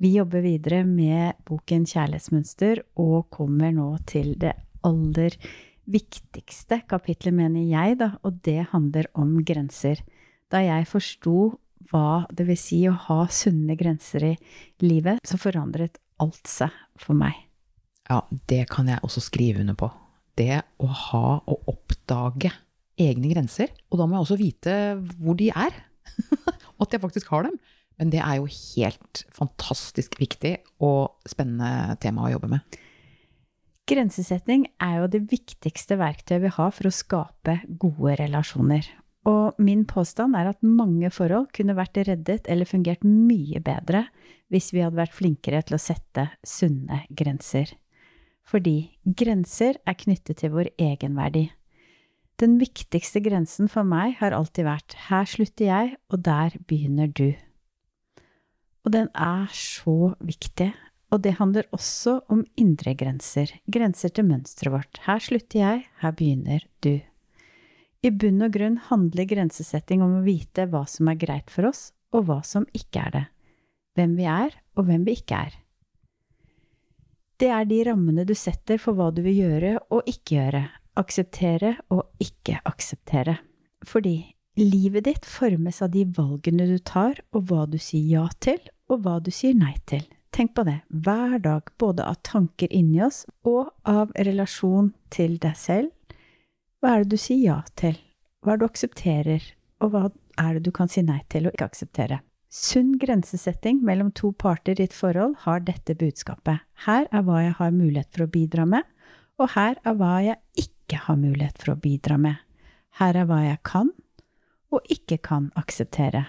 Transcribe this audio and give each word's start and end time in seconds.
Vi 0.00 0.14
jobber 0.14 0.40
videre 0.40 0.78
med 0.88 1.42
boken 1.44 1.82
Kjærlighetsmønster 1.84 2.78
og 3.02 3.26
kommer 3.34 3.68
nå 3.76 3.88
til 4.08 4.30
det 4.40 4.54
aller 4.86 5.34
viktigste 5.90 6.78
kapitlet, 6.88 7.34
mener 7.36 7.66
jeg, 7.68 7.98
da, 8.00 8.14
og 8.24 8.38
det 8.46 8.70
handler 8.70 9.10
om 9.12 9.34
grenser. 9.44 10.00
Da 10.48 10.62
jeg 10.64 10.86
forsto 10.88 11.34
hva 11.90 12.24
det 12.32 12.46
vil 12.48 12.56
si 12.56 12.78
å 12.88 12.94
ha 12.96 13.26
sunne 13.28 13.76
grenser 13.76 14.24
i 14.30 14.32
livet, 14.80 15.20
så 15.20 15.36
forandret 15.40 16.00
alt 16.22 16.48
seg 16.48 16.72
for 17.00 17.18
meg. 17.18 17.36
Ja, 18.08 18.22
det 18.48 18.70
kan 18.72 18.88
jeg 18.88 19.02
også 19.04 19.20
skrive 19.26 19.60
under 19.60 19.76
på. 19.76 19.90
Det 20.40 20.62
å 20.80 20.88
ha 20.88 21.26
og 21.44 21.68
oppdage 21.68 22.54
egne 22.96 23.34
grenser. 23.34 23.68
Og 23.92 24.00
da 24.00 24.08
må 24.08 24.16
jeg 24.16 24.24
også 24.24 24.40
vite 24.40 24.78
hvor 25.20 25.36
de 25.36 25.50
er. 25.52 25.76
og 26.78 26.82
at 26.88 26.96
jeg 26.96 27.04
faktisk 27.04 27.28
har 27.36 27.50
dem. 27.50 27.60
Men 28.00 28.12
det 28.14 28.22
er 28.24 28.38
jo 28.40 28.48
helt 28.48 29.24
fantastisk 29.36 30.16
viktig 30.20 30.54
og 30.80 31.28
spennende 31.28 31.98
tema 32.00 32.24
å 32.24 32.32
jobbe 32.32 32.48
med. 32.54 32.78
Grensesetting 33.90 34.64
er 34.80 35.00
jo 35.02 35.10
det 35.10 35.20
viktigste 35.32 35.98
verktøyet 36.00 36.44
vi 36.46 36.54
har 36.54 36.72
for 36.72 36.88
å 36.88 36.94
skape 36.94 37.58
gode 37.82 38.16
relasjoner. 38.22 38.86
Og 39.28 39.58
min 39.60 39.82
påstand 39.84 40.38
er 40.38 40.48
at 40.48 40.64
mange 40.64 41.10
forhold 41.12 41.50
kunne 41.56 41.76
vært 41.76 42.00
reddet 42.08 42.48
eller 42.48 42.68
fungert 42.68 43.04
mye 43.04 43.60
bedre 43.60 44.06
hvis 44.50 44.70
vi 44.72 44.80
hadde 44.84 44.98
vært 44.98 45.16
flinkere 45.18 45.60
til 45.66 45.76
å 45.76 45.82
sette 45.82 46.30
sunne 46.46 47.02
grenser. 47.12 47.74
Fordi 48.48 48.94
grenser 49.04 49.76
er 49.84 49.98
knyttet 49.98 50.40
til 50.40 50.54
vår 50.54 50.72
egenverdi. 50.80 51.50
Den 52.40 52.56
viktigste 52.62 53.20
grensen 53.20 53.68
for 53.68 53.84
meg 53.84 54.16
har 54.22 54.32
alltid 54.32 54.64
vært 54.64 54.96
her 55.10 55.28
slutter 55.28 55.66
jeg, 55.68 55.96
og 56.08 56.24
der 56.24 56.56
begynner 56.70 57.10
du. 57.12 57.34
Og 58.84 58.94
den 58.94 59.10
er 59.12 59.50
så 59.52 60.14
viktig, 60.24 60.70
og 61.10 61.22
det 61.24 61.36
handler 61.40 61.68
også 61.74 62.20
om 62.32 62.44
indre 62.60 62.94
grenser, 62.94 63.52
grenser 63.70 64.12
til 64.14 64.28
mønsteret 64.28 64.72
vårt. 64.72 65.00
Her 65.06 65.22
slutter 65.22 65.60
jeg, 65.60 65.86
her 66.00 66.14
begynner 66.16 66.64
du. 66.84 67.00
I 68.00 68.10
bunn 68.16 68.40
og 68.46 68.54
grunn 68.54 68.78
handler 68.88 69.28
grensesetting 69.28 70.00
om 70.04 70.20
å 70.20 70.24
vite 70.24 70.64
hva 70.70 70.86
som 70.88 71.10
er 71.12 71.18
greit 71.20 71.50
for 71.52 71.68
oss, 71.68 71.90
og 72.16 72.28
hva 72.28 72.40
som 72.46 72.64
ikke 72.72 73.02
er 73.02 73.16
det. 73.16 73.26
Hvem 73.98 74.14
vi 74.16 74.28
er, 74.30 74.54
og 74.78 74.86
hvem 74.88 75.04
vi 75.04 75.18
ikke 75.18 75.42
er. 75.50 75.58
Det 77.40 77.50
er 77.52 77.66
de 77.68 77.82
rammene 77.88 78.24
du 78.28 78.34
setter 78.36 78.80
for 78.80 78.96
hva 78.96 79.10
du 79.12 79.22
vil 79.24 79.38
gjøre 79.42 79.76
og 79.92 80.08
ikke 80.08 80.36
gjøre, 80.38 80.64
akseptere 81.00 81.74
og 81.92 82.04
ikke 82.20 82.60
akseptere. 82.68 83.38
Fordi 83.88 84.16
livet 84.64 85.04
ditt 85.04 85.26
formes 85.26 85.82
av 85.82 85.90
de 85.94 86.04
valgene 86.04 86.66
du 86.68 86.78
tar, 86.78 87.20
og 87.32 87.48
hva 87.48 87.66
du 87.70 87.78
sier 87.80 88.06
ja 88.08 88.24
til, 88.42 88.60
og 88.90 89.04
hva 89.04 89.18
du 89.22 89.30
sier 89.32 89.56
nei 89.56 89.76
til. 89.90 90.02
Tenk 90.34 90.54
på 90.54 90.64
det 90.66 90.80
hver 90.88 91.38
dag, 91.42 91.70
både 91.78 92.06
av 92.06 92.20
tanker 92.26 92.70
inni 92.72 93.00
oss 93.02 93.24
og 93.46 93.72
av 93.88 94.12
relasjon 94.14 94.92
til 95.10 95.38
deg 95.42 95.56
selv. 95.58 96.16
Hva 96.80 96.94
er 96.94 97.04
det 97.04 97.16
du 97.16 97.20
sier 97.20 97.42
ja 97.44 97.60
til? 97.76 97.98
Hva 98.40 98.54
er 98.54 98.60
det 98.60 98.64
du 98.64 98.70
aksepterer, 98.70 99.46
og 99.84 99.94
hva 99.94 100.02
er 100.40 100.56
det 100.56 100.64
du 100.68 100.72
kan 100.74 100.88
si 100.88 101.02
nei 101.04 101.20
til 101.32 101.48
og 101.48 101.56
ikke 101.56 101.70
akseptere? 101.72 102.20
Sunn 102.50 102.96
grensesetting 102.98 103.82
mellom 103.86 104.10
to 104.16 104.32
parter 104.34 104.80
i 104.80 104.88
et 104.88 104.94
forhold 104.96 105.36
har 105.44 105.60
dette 105.62 105.94
budskapet. 105.98 106.64
Her 106.86 107.06
er 107.12 107.26
hva 107.26 107.44
jeg 107.44 107.56
har 107.60 107.74
mulighet 107.74 108.10
for 108.10 108.26
å 108.26 108.32
bidra 108.32 108.66
med, 108.66 108.86
og 109.38 109.52
her 109.54 109.78
er 109.86 109.98
hva 109.98 110.16
jeg 110.24 110.40
ikke 110.58 111.04
har 111.06 111.18
mulighet 111.20 111.60
for 111.62 111.74
å 111.74 111.80
bidra 111.80 112.18
med. 112.18 112.40
Her 112.98 113.20
er 113.20 113.28
hva 113.30 113.44
jeg 113.44 113.60
kan 113.66 113.92
og 114.70 114.86
ikke 114.92 115.18
kan 115.22 115.50
akseptere. 115.58 116.24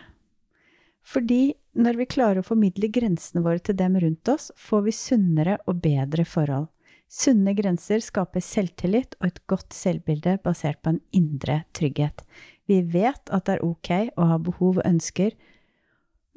Fordi 1.02 1.54
når 1.78 1.98
vi 2.02 2.10
klarer 2.10 2.42
å 2.42 2.46
formidle 2.46 2.92
grensene 2.94 3.44
våre 3.46 3.62
til 3.64 3.78
dem 3.80 3.98
rundt 4.02 4.28
oss, 4.32 4.52
får 4.58 4.86
vi 4.88 4.94
sunnere 4.96 5.58
og 5.66 5.82
bedre 5.84 6.26
forhold. 6.28 6.70
Sunne 7.12 7.52
grenser 7.58 8.00
skaper 8.04 8.44
selvtillit 8.44 9.18
og 9.20 9.28
et 9.28 9.40
godt 9.52 9.76
selvbilde 9.76 10.38
basert 10.46 10.80
på 10.84 10.94
en 10.94 11.02
indre 11.16 11.64
trygghet. 11.76 12.24
Vi 12.72 12.80
vet 12.94 13.34
at 13.34 13.48
det 13.48 13.58
er 13.58 13.66
ok 13.66 13.90
å 14.16 14.28
ha 14.30 14.38
behov 14.40 14.80
og 14.80 14.88
ønsker, 14.88 15.34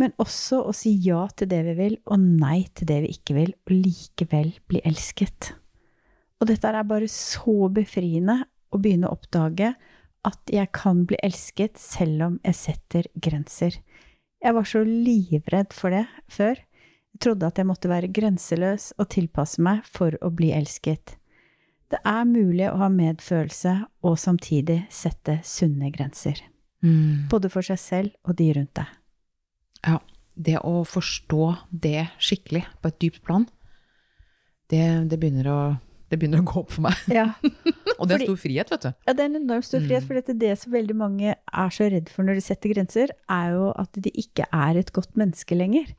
men 0.03 0.15
også 0.19 0.65
å 0.67 0.73
si 0.75 0.97
ja 1.05 1.21
til 1.39 1.53
det 1.53 1.61
vi 1.69 1.75
vil, 1.79 1.99
og 2.11 2.19
nei 2.19 2.65
til 2.75 2.89
det 2.91 2.97
vi 3.05 3.13
ikke 3.15 3.37
vil, 3.37 3.53
og 3.55 3.75
likevel 3.77 4.51
bli 4.67 4.83
elsket. 4.83 5.53
Og 6.43 6.51
dette 6.51 6.67
er 6.67 6.89
bare 6.89 7.11
så 7.11 7.69
befriende 7.71 8.41
å 8.75 8.81
begynne 8.83 9.07
å 9.07 9.15
oppdage 9.15 9.71
at 10.25 10.53
jeg 10.53 10.71
kan 10.77 11.05
bli 11.09 11.19
elsket 11.23 11.81
selv 11.81 12.29
om 12.29 12.39
jeg 12.45 12.59
setter 12.59 13.09
grenser. 13.15 13.77
Jeg 14.45 14.57
var 14.57 14.69
så 14.69 14.85
livredd 14.85 15.75
for 15.77 15.95
det 15.95 16.05
før. 16.33 16.59
Jeg 17.15 17.23
trodde 17.23 17.49
at 17.49 17.61
jeg 17.61 17.69
måtte 17.69 17.91
være 17.93 18.11
grenseløs 18.13 18.93
og 18.99 19.11
tilpasse 19.15 19.63
meg 19.63 19.85
for 19.87 20.17
å 20.25 20.33
bli 20.35 20.51
elsket. 20.57 21.17
Det 21.93 22.01
er 22.09 22.25
mulig 22.27 22.67
å 22.71 22.79
ha 22.81 22.89
medfølelse 22.91 23.75
og 24.05 24.19
samtidig 24.19 24.81
sette 24.93 25.39
sunne 25.47 25.93
grenser. 25.95 26.41
Mm. 26.85 27.29
Både 27.31 27.51
for 27.53 27.65
seg 27.65 27.81
selv 27.81 28.29
og 28.29 28.37
de 28.41 28.51
rundt 28.57 28.75
deg. 28.81 28.91
Ja. 29.85 30.01
Det 30.35 30.57
å 30.67 30.81
forstå 30.83 31.45
det 31.71 32.09
skikkelig, 32.19 32.65
på 32.83 32.91
et 32.91 32.97
dypt 32.99 33.21
plan, 33.23 33.45
det, 34.67 34.83
det, 35.07 35.19
begynner, 35.23 35.47
å, 35.47 35.59
det 36.15 36.21
begynner, 36.23 36.43
å, 36.45 36.49
gå 36.49 36.63
opp 36.63 36.75
for 36.77 36.87
meg. 36.87 37.05
Ja. 37.13 37.27
og 37.99 38.09
det 38.09 38.17
er 38.17 38.27
stor 38.29 38.41
frihet, 38.41 38.71
vet 38.73 38.87
du. 38.87 38.91
Ja, 38.95 39.13
det 39.13 39.25
er 39.25 39.31
en 39.33 39.41
enormt 39.43 39.69
stor 39.69 39.83
frihet. 39.83 40.07
Mm. 40.07 40.11
For 40.11 40.41
det 40.45 40.53
som 40.63 40.75
veldig 40.75 40.99
mange 40.99 41.35
er 41.35 41.75
så 41.75 41.89
redd 41.93 42.13
for 42.13 42.27
når 42.27 42.39
de 42.39 42.45
setter 42.47 42.75
grenser, 42.75 43.15
er 43.33 43.55
jo 43.57 43.73
at 43.81 44.05
de 44.07 44.13
ikke 44.25 44.47
er 44.55 44.81
et 44.81 44.93
godt 44.95 45.19
menneske 45.21 45.59
lenger. 45.59 45.91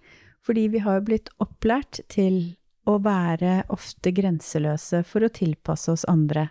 Fordi 0.45 0.67
vi 0.73 0.81
har 0.85 0.99
jo 0.99 1.07
blitt 1.09 1.31
opplært 1.43 2.01
til 2.13 2.55
å 2.85 2.99
være 3.01 3.63
ofte 3.73 4.13
grenseløse 4.13 5.01
for 5.09 5.25
å 5.25 5.33
tilpasse 5.33 5.93
oss 5.93 6.05
andre. 6.09 6.49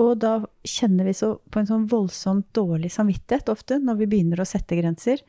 Og 0.00 0.18
da 0.20 0.38
kjenner 0.68 1.08
vi 1.08 1.14
så 1.16 1.32
på 1.50 1.60
en 1.60 1.68
sånn 1.68 1.86
voldsomt 1.90 2.48
dårlig 2.56 2.92
samvittighet 2.94 3.48
ofte 3.52 3.80
når 3.82 4.02
vi 4.02 4.10
begynner 4.12 4.42
å 4.42 4.48
sette 4.48 4.76
grenser. 4.78 5.22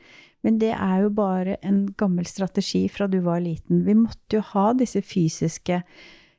Men 0.46 0.60
det 0.60 0.74
er 0.76 1.02
jo 1.02 1.12
bare 1.16 1.56
en 1.66 1.86
gammel 1.98 2.28
strategi 2.28 2.84
fra 2.92 3.08
du 3.10 3.18
var 3.24 3.40
liten. 3.42 3.82
Vi 3.86 3.96
måtte 3.98 4.38
jo 4.38 4.44
ha 4.52 4.70
disse 4.76 5.02
fysiske 5.02 5.80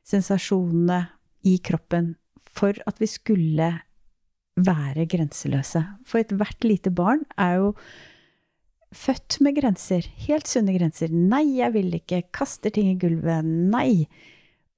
sensasjonene 0.06 1.02
i 1.46 1.56
kroppen 1.58 2.14
for 2.50 2.76
at 2.86 3.00
vi 3.00 3.08
skulle 3.10 3.70
være 4.60 5.06
grenseløse. 5.08 5.82
For 6.06 6.22
ethvert 6.22 6.66
lite 6.66 6.92
barn 6.92 7.22
er 7.38 7.60
jo 7.60 7.72
født 8.96 9.38
med 9.44 9.56
grenser. 9.60 10.06
Helt 10.26 10.50
sunne 10.50 10.74
grenser. 10.76 11.08
'Nei, 11.08 11.60
jeg 11.60 11.72
vil 11.74 11.94
ikke'. 11.94 12.30
Kaster 12.32 12.70
ting 12.70 12.90
i 12.90 12.98
gulvet. 12.98 13.44
'Nei'. 13.44 14.06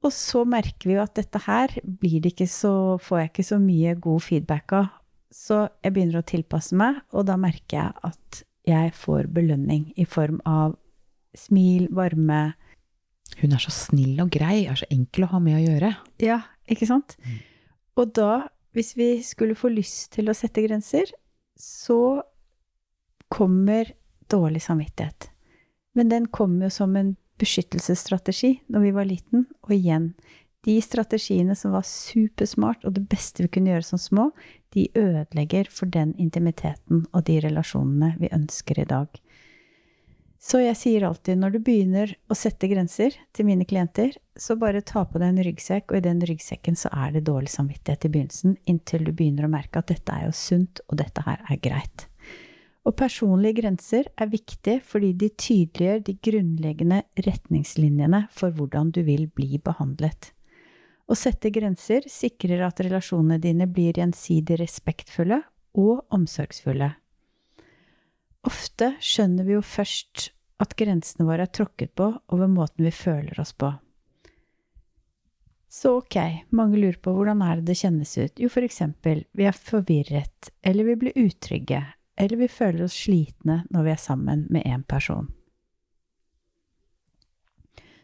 Og 0.03 0.13
så 0.13 0.45
merker 0.45 0.91
vi 0.91 0.97
jo 0.97 1.03
at 1.03 1.15
dette 1.15 1.39
her 1.47 1.71
blir 1.85 2.21
det 2.21 2.35
ikke 2.35 2.51
så, 2.51 2.99
får 2.99 3.19
jeg 3.19 3.31
ikke 3.31 3.45
så 3.47 3.59
mye 3.63 3.95
god 3.95 4.23
feedback 4.23 4.73
av. 4.73 4.89
Så 5.33 5.69
jeg 5.83 5.95
begynner 5.95 6.21
å 6.21 6.27
tilpasse 6.27 6.77
meg, 6.77 6.99
og 7.15 7.27
da 7.31 7.39
merker 7.41 7.79
jeg 7.79 7.93
at 8.11 8.43
jeg 8.69 8.93
får 8.95 9.31
belønning 9.33 9.93
i 9.97 10.05
form 10.05 10.41
av 10.45 10.77
smil, 11.39 11.89
varme 11.95 12.55
Hun 13.41 13.55
er 13.57 13.63
så 13.63 13.71
snill 13.73 14.19
og 14.21 14.29
grei, 14.29 14.67
er 14.69 14.77
så 14.77 14.85
enkel 14.93 15.25
å 15.25 15.31
ha 15.31 15.39
med 15.41 15.57
å 15.57 15.63
gjøre. 15.63 15.95
Ja, 16.21 16.43
ikke 16.71 16.89
sant? 16.89 17.17
Mm. 17.23 17.41
Og 18.01 18.13
da, 18.17 18.33
hvis 18.77 18.95
vi 18.97 19.09
skulle 19.27 19.59
få 19.59 19.73
lyst 19.73 20.13
til 20.17 20.31
å 20.31 20.37
sette 20.37 20.65
grenser, 20.65 21.11
så 21.59 22.23
kommer 23.33 23.93
dårlig 24.33 24.63
samvittighet. 24.65 25.31
Men 25.97 26.09
den 26.09 26.29
kommer 26.33 26.69
jo 26.69 26.77
som 26.79 26.97
en 26.97 27.15
beskyttelsesstrategi 27.41 28.55
når 28.73 28.87
vi 28.87 28.95
var 28.97 29.09
liten, 29.09 29.47
og 29.67 29.75
igjen 29.75 30.13
de 30.63 30.77
strategiene 30.85 31.57
som 31.59 31.75
var 31.75 31.85
supersmart, 31.87 32.85
og 32.87 32.95
det 32.95 33.03
beste 33.11 33.43
vi 33.43 33.51
kunne 33.51 33.73
gjøre 33.73 33.87
som 33.87 34.01
små, 34.01 34.29
de 34.73 34.87
ødelegger 34.95 35.69
for 35.71 35.91
den 35.91 36.15
intimiteten 36.23 37.03
og 37.11 37.25
de 37.27 37.41
relasjonene 37.43 38.15
vi 38.21 38.31
ønsker 38.33 38.79
i 38.79 38.89
dag. 38.89 39.11
Så 40.43 40.59
jeg 40.59 40.75
sier 40.75 41.05
alltid 41.07 41.39
når 41.39 41.55
du 41.55 41.59
begynner 41.63 42.13
å 42.27 42.35
sette 42.35 42.67
grenser 42.67 43.15
til 43.31 43.47
mine 43.47 43.63
klienter, 43.69 44.17
så 44.35 44.57
bare 44.59 44.83
ta 44.83 45.05
på 45.07 45.21
deg 45.23 45.29
en 45.31 45.45
ryggsekk, 45.47 45.93
og 45.93 46.01
i 46.01 46.07
den 46.09 46.23
ryggsekken 46.27 46.75
så 46.79 46.91
er 46.91 47.13
det 47.15 47.29
dårlig 47.29 47.53
samvittighet 47.53 48.09
i 48.09 48.11
begynnelsen, 48.11 48.57
inntil 48.67 49.07
du 49.07 49.13
begynner 49.15 49.47
å 49.47 49.53
merke 49.53 49.79
at 49.79 49.93
dette 49.93 50.17
er 50.17 50.27
jo 50.27 50.33
sunt, 50.35 50.83
og 50.91 50.99
dette 50.99 51.23
her 51.29 51.45
er 51.47 51.61
greit. 51.63 52.09
Og 52.83 52.97
personlige 52.99 53.61
grenser 53.61 54.09
er 54.19 54.33
viktig 54.33 54.81
fordi 54.83 55.13
de 55.21 55.29
tydeliggjør 55.31 56.03
de 56.09 56.17
grunnleggende 56.27 56.99
retningslinjene 57.29 58.25
for 58.35 58.51
hvordan 58.57 58.91
du 58.97 59.05
vil 59.07 59.29
bli 59.31 59.61
behandlet. 59.63 60.33
Å 61.07 61.19
sette 61.19 61.53
grenser 61.55 62.09
sikrer 62.11 62.65
at 62.67 62.83
relasjonene 62.83 63.39
dine 63.43 63.71
blir 63.71 63.95
gjensidig 64.01 64.59
respektfulle 64.59 65.39
og 65.79 66.03
omsorgsfulle. 66.15 66.91
Ofte 68.47 68.95
skjønner 68.99 69.47
vi 69.47 69.55
jo 69.55 69.63
først 69.63 70.33
at 70.63 70.75
grensene 70.79 71.27
våre 71.27 71.47
er 71.47 71.55
tråkket 71.55 71.95
på 71.99 72.09
over 72.35 72.51
måten 72.51 72.87
vi 72.87 72.95
føler 72.95 73.39
oss 73.41 73.53
på. 73.55 73.71
Så 75.73 75.95
ok, 76.03 76.17
mange 76.53 76.77
lurer 76.77 76.99
på 77.01 77.15
hvordan 77.17 77.41
er 77.47 77.61
det 77.61 77.71
det 77.71 77.79
kjennes 77.81 78.11
ut? 78.19 78.41
Jo, 78.43 78.51
for 78.53 78.67
eksempel, 78.67 79.23
vi 79.33 79.47
er 79.49 79.57
forvirret, 79.57 80.51
eller 80.61 80.85
vi 80.91 80.97
blir 81.01 81.17
utrygge, 81.17 81.81
eller 82.21 82.43
vi 82.43 82.49
føler 82.53 82.85
oss 82.85 82.99
slitne 83.07 83.63
når 83.73 83.87
vi 83.87 83.95
er 83.95 84.03
sammen 84.03 84.45
med 84.53 84.67
en 84.69 84.85
person. 84.85 85.31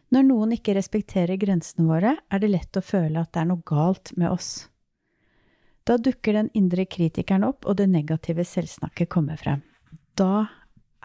Når 0.09 0.25
noen 0.25 0.55
ikke 0.55 0.73
respekterer 0.73 1.37
grensene 1.37 1.85
våre, 1.85 2.15
er 2.33 2.41
det 2.41 2.49
lett 2.49 2.79
å 2.79 2.81
føle 2.81 3.21
at 3.21 3.35
det 3.35 3.43
er 3.43 3.51
noe 3.51 3.61
galt 3.61 4.15
med 4.17 4.31
oss. 4.31 4.53
Da 5.85 5.99
dukker 6.01 6.33
den 6.39 6.49
indre 6.57 6.87
kritikeren 6.89 7.45
opp, 7.45 7.67
og 7.69 7.77
det 7.77 7.91
negative 7.91 8.47
selvsnakket 8.49 9.11
kommer 9.13 9.37
frem. 9.37 9.61
Da 10.17 10.47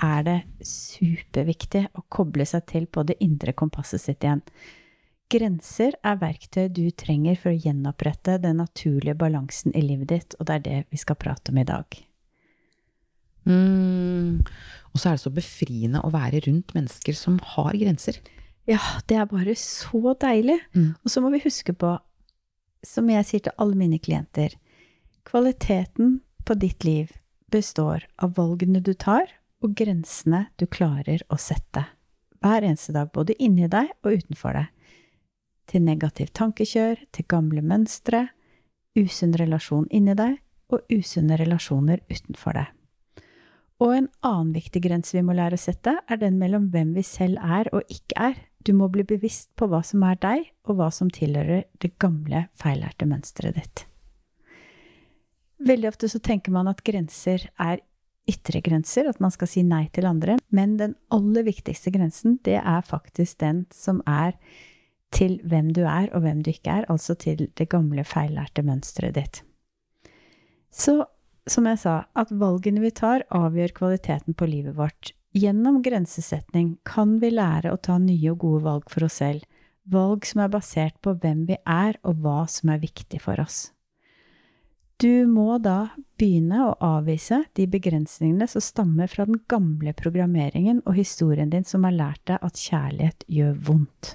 er 0.03 0.25
det 0.27 0.39
superviktig 0.67 1.85
å 1.95 2.05
koble 2.13 2.47
seg 2.49 2.65
til 2.71 2.87
på 2.91 3.05
det 3.07 3.19
indre 3.23 3.55
kompasset 3.57 4.03
sitt 4.03 4.25
igjen. 4.25 4.43
Grenser 5.31 5.97
er 6.05 6.19
verktøy 6.21 6.69
du 6.75 6.85
trenger 6.91 7.39
for 7.41 7.53
å 7.53 7.59
gjenopprette 7.59 8.37
den 8.43 8.59
naturlige 8.61 9.17
balansen 9.19 9.75
i 9.75 9.83
livet 9.83 10.11
ditt, 10.11 10.37
og 10.39 10.49
det 10.49 10.59
er 10.59 10.65
det 10.65 10.81
vi 10.93 11.01
skal 11.01 11.19
prate 11.19 11.55
om 11.55 11.61
i 11.63 11.67
dag. 11.69 12.01
Mm. 13.45 14.45
Og 14.93 15.01
så 15.01 15.09
er 15.09 15.17
det 15.17 15.25
så 15.25 15.33
befriende 15.35 16.03
å 16.05 16.13
være 16.13 16.45
rundt 16.47 16.75
mennesker 16.77 17.17
som 17.19 17.39
har 17.55 17.75
grenser. 17.81 18.21
Ja, 18.69 18.81
det 19.09 19.19
er 19.21 19.29
bare 19.29 19.57
så 19.59 20.15
deilig. 20.21 20.59
Mm. 20.77 20.95
Og 21.03 21.13
så 21.13 21.21
må 21.25 21.33
vi 21.35 21.43
huske 21.45 21.75
på, 21.77 21.97
som 22.85 23.11
jeg 23.11 23.29
sier 23.29 23.45
til 23.45 23.57
alle 23.61 23.77
mine 23.81 23.99
klienter, 24.01 24.57
kvaliteten 25.29 26.19
på 26.45 26.57
ditt 26.61 26.85
liv 26.85 27.13
består 27.55 28.09
av 28.19 28.35
valgene 28.37 28.83
du 28.83 28.93
tar, 28.99 29.31
og 29.65 29.73
grensene 29.79 30.49
du 30.61 30.67
klarer 30.67 31.23
å 31.33 31.39
sette. 31.41 31.87
Hver 32.45 32.67
eneste 32.67 32.93
dag, 32.93 33.09
både 33.15 33.37
inni 33.41 33.71
deg 33.71 33.95
og 34.05 34.19
utenfor 34.19 34.59
deg 34.59 34.73
til 35.71 35.85
negativt 35.85 36.35
tankekjør, 36.37 37.05
til 37.13 37.27
gamle 37.31 37.63
mønstre, 37.65 38.27
usunn 38.99 39.35
relasjon 39.41 39.87
inni 39.91 40.15
deg 40.19 40.39
og 40.73 40.85
usunne 40.93 41.39
relasjoner 41.41 42.03
utenfor 42.11 42.59
deg. 42.59 42.73
Og 43.83 43.95
en 43.97 44.09
annen 44.25 44.53
viktig 44.55 44.85
grense 44.85 45.17
vi 45.17 45.25
må 45.27 45.35
lære 45.37 45.59
å 45.59 45.61
sette, 45.61 45.97
er 46.07 46.21
den 46.21 46.39
mellom 46.41 46.71
hvem 46.73 46.95
vi 46.97 47.03
selv 47.07 47.41
er 47.43 47.71
og 47.75 47.89
ikke 47.91 48.31
er. 48.31 48.37
Du 48.65 48.73
må 48.77 48.89
bli 48.89 49.05
bevisst 49.05 49.51
på 49.59 49.69
hva 49.69 49.83
som 49.85 50.05
er 50.07 50.21
deg, 50.23 50.47
og 50.69 50.79
hva 50.79 50.89
som 50.95 51.11
tilhører 51.13 51.67
det 51.83 51.97
gamle, 52.01 52.47
feillærte 52.61 53.09
mønsteret 53.11 53.59
ditt. 53.59 53.85
Veldig 55.65 55.89
ofte 55.89 56.11
så 56.13 56.21
tenker 56.21 56.53
man 56.53 56.69
at 56.69 56.83
grenser 56.85 57.47
er 57.61 57.81
ytre 58.29 58.61
grenser, 58.65 59.09
at 59.09 59.21
man 59.21 59.33
skal 59.33 59.49
si 59.49 59.63
nei 59.65 59.87
til 59.93 60.07
andre, 60.09 60.39
men 60.55 60.77
den 60.81 60.95
aller 61.13 61.45
viktigste 61.47 61.93
grensen, 61.93 62.39
det 62.45 62.59
er 62.61 62.85
faktisk 62.85 63.41
den 63.41 63.65
som 63.73 64.01
er 64.09 64.37
til 65.15 65.39
hvem 65.47 65.71
du 65.77 65.85
er 65.87 66.09
og 66.13 66.25
hvem 66.25 66.43
du 66.43 66.51
ikke 66.53 66.81
er, 66.81 66.87
altså 66.91 67.15
til 67.15 67.47
det 67.57 67.69
gamle, 67.73 68.05
feillærte 68.05 68.65
mønsteret 68.67 69.17
ditt. 69.17 69.43
Så, 70.75 71.05
som 71.47 71.69
jeg 71.71 71.79
sa, 71.85 71.99
at 72.17 72.33
valgene 72.33 72.83
vi 72.83 72.91
tar, 72.91 73.27
avgjør 73.31 73.77
kvaliteten 73.77 74.35
på 74.35 74.49
livet 74.51 74.77
vårt. 74.77 75.13
Gjennom 75.35 75.83
grensesetning 75.85 76.77
kan 76.87 77.19
vi 77.23 77.31
lære 77.35 77.73
å 77.75 77.79
ta 77.79 77.99
nye 77.99 78.33
og 78.33 78.41
gode 78.43 78.65
valg 78.67 78.91
for 78.91 79.07
oss 79.07 79.21
selv, 79.23 79.47
valg 79.85 80.27
som 80.27 80.45
er 80.45 80.53
basert 80.53 80.99
på 81.05 81.15
hvem 81.21 81.45
vi 81.51 81.61
er 81.61 81.99
og 82.03 82.25
hva 82.25 82.45
som 82.51 82.73
er 82.75 82.83
viktig 82.83 83.21
for 83.23 83.43
oss. 83.43 83.74
Du 85.03 85.27
må 85.27 85.57
da 85.59 85.91
begynne 86.21 86.61
å 86.69 86.75
avvise 86.85 87.41
de 87.59 87.67
begrensningene 87.71 88.47
som 88.51 88.63
stammer 88.63 89.11
fra 89.11 89.27
den 89.27 89.41
gamle 89.51 89.93
programmeringen 89.99 90.85
og 90.87 90.95
historien 90.99 91.51
din 91.51 91.67
som 91.67 91.87
har 91.87 91.97
lært 91.97 92.23
deg 92.31 92.45
at 92.47 92.61
kjærlighet 92.61 93.27
gjør 93.27 93.59
vondt. 93.67 94.15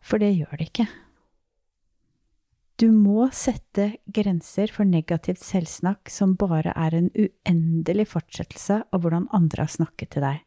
For 0.00 0.22
det 0.22 0.32
gjør 0.32 0.56
det 0.56 0.70
ikke. 0.70 0.88
Du 2.78 2.92
må 2.94 3.26
sette 3.34 3.88
grenser 4.14 4.70
for 4.72 4.86
negativt 4.86 5.42
selvsnakk 5.42 6.08
som 6.14 6.36
bare 6.38 6.72
er 6.78 6.94
en 6.94 7.08
uendelig 7.10 8.06
fortsettelse 8.12 8.84
av 8.86 9.02
hvordan 9.02 9.26
andre 9.34 9.66
har 9.66 9.72
snakket 9.74 10.14
til 10.14 10.24
deg. 10.24 10.44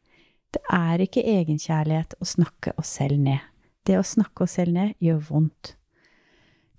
Det 0.52 0.64
er 0.74 1.04
ikke 1.04 1.26
egenkjærlighet 1.28 2.16
å 2.24 2.28
snakke 2.28 2.74
oss 2.80 2.96
selv 2.98 3.20
ned. 3.20 3.44
Det 3.84 4.00
å 4.00 4.08
snakke 4.08 4.48
oss 4.48 4.56
selv 4.58 4.74
ned 4.78 4.96
gjør 5.04 5.22
vondt. 5.28 5.76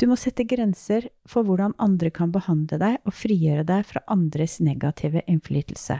Du 0.00 0.08
må 0.10 0.16
sette 0.18 0.46
grenser 0.48 1.08
for 1.28 1.46
hvordan 1.46 1.74
andre 1.82 2.10
kan 2.14 2.32
behandle 2.34 2.78
deg 2.80 3.00
og 3.06 3.14
frigjøre 3.14 3.64
deg 3.68 3.84
fra 3.86 4.02
andres 4.10 4.58
negative 4.64 5.22
innflytelse. 5.30 5.98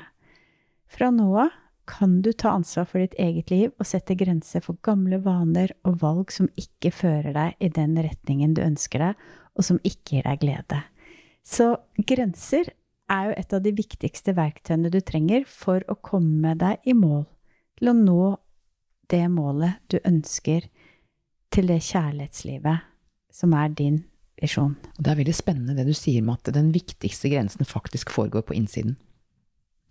Fra 0.93 1.11
nå 1.15 1.29
av 1.45 1.53
kan 1.89 2.21
du 2.23 2.31
ta 2.33 2.53
ansvar 2.55 2.87
for 2.87 3.03
ditt 3.03 3.15
eget 3.21 3.51
liv 3.51 3.73
og 3.73 3.87
sette 3.89 4.15
grenser 4.19 4.63
for 4.65 4.79
gamle 4.87 5.19
vaner 5.25 5.73
og 5.89 5.99
valg 6.03 6.31
som 6.33 6.51
ikke 6.59 6.93
fører 6.95 7.35
deg 7.35 7.57
i 7.59 7.71
den 7.75 7.97
retningen 7.99 8.55
du 8.55 8.63
ønsker 8.63 9.03
deg, 9.03 9.25
og 9.59 9.67
som 9.67 9.81
ikke 9.83 10.17
gir 10.17 10.29
deg 10.29 10.41
glede. 10.45 10.79
Så 11.43 11.75
grenser 11.99 12.71
er 13.11 13.29
jo 13.29 13.35
et 13.37 13.53
av 13.53 13.65
de 13.65 13.75
viktigste 13.77 14.35
verktøyene 14.39 14.93
du 14.95 15.01
trenger 15.03 15.45
for 15.49 15.83
å 15.91 15.99
komme 15.99 16.55
deg 16.59 16.87
i 16.87 16.95
mål, 16.97 17.27
til 17.77 17.91
å 17.91 17.99
nå 17.99 18.23
det 19.13 19.27
målet 19.29 19.83
du 19.93 19.99
ønsker, 20.07 20.71
til 21.53 21.69
det 21.69 21.83
kjærlighetslivet 21.85 22.92
som 23.33 23.55
er 23.57 23.73
din 23.75 24.03
visjon. 24.43 24.75
Og 24.97 25.01
det 25.01 25.13
er 25.13 25.21
veldig 25.23 25.37
spennende 25.37 25.77
det 25.79 25.87
du 25.89 25.97
sier 25.97 26.25
med 26.25 26.41
at 26.41 26.55
den 26.57 26.71
viktigste 26.75 27.31
grensen 27.33 27.69
faktisk 27.69 28.13
foregår 28.15 28.45
på 28.49 28.57
innsiden. 28.59 28.97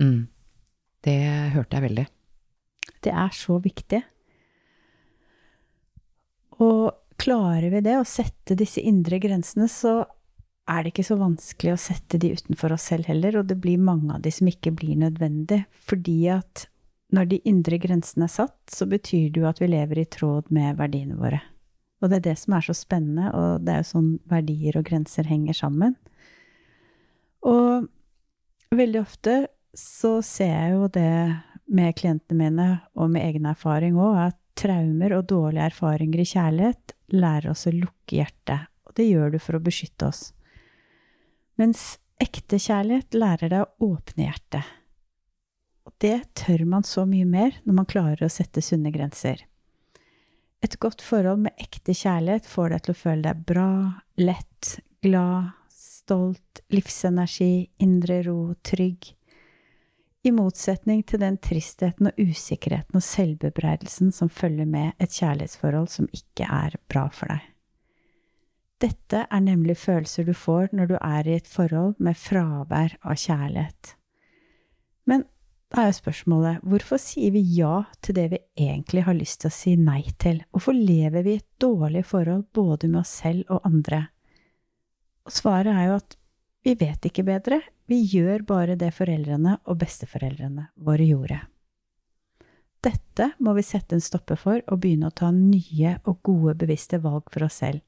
Mm. 0.01 0.27
Det 1.01 1.19
hørte 1.55 1.77
jeg 1.77 1.88
veldig. 1.88 2.07
Det 3.01 3.13
er 3.13 3.35
så 3.35 3.57
viktig. 3.61 4.01
Og 6.61 6.91
klarer 7.21 7.69
vi 7.73 7.81
det, 7.85 7.97
å 7.97 8.07
sette 8.07 8.57
disse 8.57 8.81
indre 8.85 9.17
grensene, 9.21 9.67
så 9.69 10.01
er 10.69 10.83
det 10.83 10.94
ikke 10.94 11.07
så 11.07 11.17
vanskelig 11.19 11.73
å 11.73 11.81
sette 11.81 12.19
de 12.21 12.33
utenfor 12.37 12.75
oss 12.75 12.85
selv 12.91 13.09
heller, 13.09 13.39
og 13.39 13.49
det 13.49 13.57
blir 13.61 13.81
mange 13.81 14.13
av 14.15 14.21
de 14.25 14.33
som 14.33 14.49
ikke 14.49 14.73
blir 14.77 14.99
nødvendig, 15.01 15.63
fordi 15.89 16.19
at 16.33 16.68
når 17.11 17.31
de 17.33 17.42
indre 17.49 17.80
grensene 17.81 18.27
er 18.27 18.31
satt, 18.31 18.59
så 18.71 18.87
betyr 18.87 19.33
det 19.33 19.42
jo 19.42 19.49
at 19.49 19.59
vi 19.59 19.71
lever 19.71 20.04
i 20.04 20.07
tråd 20.07 20.51
med 20.54 20.77
verdiene 20.80 21.18
våre. 21.19 21.42
Og 22.01 22.09
det 22.09 22.19
er 22.19 22.27
det 22.31 22.37
som 22.41 22.55
er 22.57 22.65
så 22.65 22.75
spennende, 22.75 23.29
og 23.37 23.65
det 23.65 23.73
er 23.73 23.83
jo 23.83 23.91
sånn 23.91 24.11
verdier 24.29 24.79
og 24.79 24.87
grenser 24.87 25.29
henger 25.29 25.57
sammen. 25.57 25.95
Og 27.45 27.87
veldig 28.73 29.01
ofte 29.01 29.35
så 29.77 30.17
ser 30.25 30.51
jeg 30.51 30.73
jo 30.75 30.89
det 30.91 31.13
med 31.71 31.95
klientene 31.95 32.39
mine, 32.41 32.69
og 32.97 33.13
med 33.13 33.23
egen 33.29 33.47
erfaring 33.47 33.95
òg, 34.01 34.17
at 34.31 34.37
traumer 34.59 35.15
og 35.15 35.29
dårlige 35.29 35.69
erfaringer 35.71 36.21
i 36.21 36.27
kjærlighet 36.27 36.95
lærer 37.15 37.53
oss 37.53 37.67
å 37.69 37.75
lukke 37.75 38.17
hjertet. 38.17 38.67
Og 38.87 38.97
det 38.97 39.07
gjør 39.07 39.33
du 39.33 39.39
for 39.39 39.57
å 39.57 39.63
beskytte 39.63 40.09
oss. 40.09 40.25
Mens 41.61 41.95
ekte 42.21 42.59
kjærlighet 42.61 43.15
lærer 43.15 43.53
deg 43.53 43.63
å 43.63 43.93
åpne 43.93 44.27
hjertet. 44.27 44.65
Og 45.87 45.93
det 46.03 46.17
tør 46.37 46.65
man 46.69 46.85
så 46.85 47.05
mye 47.09 47.27
mer 47.29 47.55
når 47.63 47.77
man 47.79 47.89
klarer 47.89 48.25
å 48.25 48.31
sette 48.31 48.61
sunne 48.65 48.91
grenser. 48.93 49.45
Et 50.61 50.77
godt 50.80 51.01
forhold 51.01 51.41
med 51.47 51.57
ekte 51.61 51.95
kjærlighet 51.97 52.45
får 52.45 52.75
deg 52.75 52.83
til 52.85 52.94
å 52.94 52.99
føle 52.99 53.23
deg 53.25 53.45
bra, 53.49 53.71
lett, 54.21 54.75
glad, 55.01 55.56
stolt, 55.73 56.61
livsenergi, 56.73 57.71
indre 57.81 58.21
ro, 58.27 58.53
trygg 58.61 59.15
i 60.21 60.31
motsetning 60.33 61.01
til 61.07 61.21
den 61.23 61.37
tristheten 61.41 62.11
og 62.11 62.19
usikkerheten 62.19 62.99
og 62.99 63.06
selvbebreidelsen 63.06 64.11
som 64.13 64.30
følger 64.30 64.69
med 64.69 64.94
et 65.01 65.13
kjærlighetsforhold 65.15 65.89
som 65.89 66.09
ikke 66.13 66.45
er 66.45 66.77
bra 66.91 67.07
for 67.13 67.31
deg. 67.31 67.47
Dette 68.81 69.25
er 69.30 69.44
nemlig 69.45 69.77
følelser 69.77 70.25
du 70.25 70.33
får 70.37 70.71
når 70.77 70.94
du 70.94 70.95
er 70.97 71.27
i 71.27 71.37
et 71.37 71.49
forhold 71.49 71.97
med 72.01 72.18
fravær 72.18 72.95
av 73.01 73.18
kjærlighet. 73.18 73.95
Men 75.09 75.25
da 75.71 75.85
er 75.85 75.92
jo 75.92 75.99
spørsmålet 76.01 76.63
hvorfor 76.68 76.99
sier 76.99 77.31
vi 77.31 77.42
ja 77.56 77.85
til 78.04 78.18
det 78.18 78.25
vi 78.33 78.40
egentlig 78.59 79.06
har 79.06 79.16
lyst 79.16 79.42
til 79.42 79.51
å 79.51 79.56
si 79.56 79.75
nei 79.80 80.01
til? 80.19 80.42
Hvorfor 80.51 80.75
lever 80.75 81.23
vi 81.23 81.37
i 81.37 81.40
et 81.40 81.47
dårlig 81.63 82.04
forhold 82.09 82.49
både 82.51 82.90
med 82.92 83.06
oss 83.06 83.13
selv 83.21 83.47
og 83.47 83.63
andre? 83.69 84.01
Og 85.23 85.31
svaret 85.31 85.71
er 85.71 85.87
jo 85.87 85.99
at 86.01 86.18
vi 86.68 86.75
vet 86.78 87.07
ikke 87.07 87.23
bedre, 87.25 87.61
vi 87.87 88.01
gjør 88.04 88.44
bare 88.47 88.75
det 88.80 88.92
foreldrene 88.94 89.56
og 89.63 89.80
besteforeldrene 89.81 90.68
våre 90.75 91.07
gjorde. 91.07 91.40
Dette 92.81 93.31
må 93.40 93.54
vi 93.54 93.63
sette 93.66 93.95
en 93.95 94.04
stopper 94.04 94.40
for 94.42 94.61
og 94.68 94.80
begynne 94.81 95.09
å 95.09 95.16
ta 95.16 95.30
nye 95.31 95.95
og 96.09 96.21
gode, 96.25 96.57
bevisste 96.63 96.99
valg 97.01 97.30
for 97.33 97.45
oss 97.45 97.61
selv. 97.61 97.80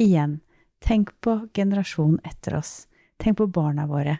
Igjen, 0.00 0.38
tenk 0.80 1.12
på 1.20 1.36
generasjonen 1.56 2.18
etter 2.24 2.56
oss. 2.58 2.88
Tenk 3.20 3.38
på 3.38 3.50
barna 3.52 3.84
våre. 3.86 4.18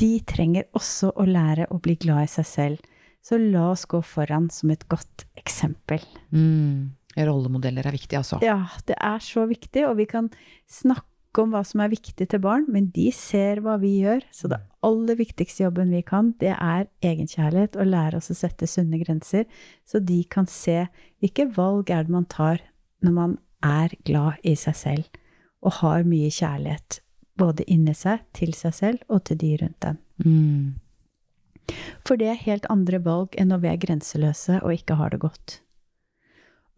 De 0.00 0.10
trenger 0.26 0.66
også 0.74 1.12
å 1.14 1.26
lære 1.28 1.68
å 1.70 1.78
bli 1.82 1.96
glad 2.00 2.26
i 2.26 2.32
seg 2.32 2.48
selv, 2.48 2.92
så 3.24 3.38
la 3.40 3.70
oss 3.70 3.86
gå 3.88 4.02
foran 4.04 4.50
som 4.52 4.72
et 4.74 4.84
godt 4.90 5.24
eksempel. 5.38 6.02
Mm. 6.34 6.92
Rollemodeller 7.14 7.86
er 7.86 7.94
viktig, 7.94 8.18
altså. 8.18 8.40
Ja, 8.44 8.66
det 8.88 8.96
er 8.98 9.22
så 9.22 9.46
viktig, 9.48 9.86
og 9.88 9.96
vi 10.00 10.08
kan 10.10 10.28
snakke 10.70 11.44
om 11.44 11.54
hva 11.54 11.62
som 11.66 11.82
er 11.82 11.92
viktig 11.92 12.26
til 12.30 12.42
barn, 12.42 12.66
men 12.70 12.90
de 12.94 13.08
ser 13.14 13.62
hva 13.62 13.76
vi 13.82 13.96
gjør. 14.02 14.26
Så 14.34 14.50
det 14.50 14.60
aller 14.86 15.18
viktigste 15.18 15.64
jobben 15.64 15.94
vi 15.94 16.02
kan, 16.06 16.32
det 16.42 16.52
er 16.54 16.88
egenkjærlighet, 17.06 17.78
og 17.78 17.90
lære 17.90 18.20
oss 18.20 18.32
å 18.34 18.38
sette 18.38 18.68
sunne 18.70 19.00
grenser, 19.02 19.46
så 19.86 20.02
de 20.02 20.20
kan 20.30 20.50
se 20.50 20.84
hvilke 21.22 21.48
valg 21.56 21.90
er 21.94 22.06
det 22.06 22.14
man 22.14 22.28
tar 22.30 22.62
når 23.04 23.14
man 23.14 23.38
er 23.64 23.94
glad 24.04 24.42
i 24.44 24.54
seg 24.58 24.76
selv 24.76 25.20
og 25.64 25.78
har 25.80 26.04
mye 26.04 26.28
kjærlighet, 26.32 27.00
både 27.40 27.66
inni 27.70 27.94
seg, 27.96 28.22
til 28.36 28.54
seg 28.56 28.74
selv 28.76 29.12
og 29.12 29.24
til 29.28 29.40
de 29.40 29.52
rundt 29.62 29.80
dem. 29.84 30.00
Mm. 30.24 31.74
For 32.04 32.20
det 32.20 32.28
er 32.30 32.44
helt 32.44 32.68
andre 32.72 33.00
valg 33.02 33.34
enn 33.40 33.50
når 33.52 33.62
vi 33.64 33.70
er 33.72 33.82
grenseløse 33.82 34.60
og 34.60 34.74
ikke 34.76 34.98
har 35.00 35.14
det 35.14 35.22
godt. 35.24 35.58